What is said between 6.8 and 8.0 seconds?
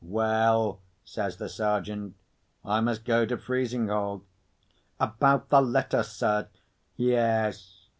"Yes.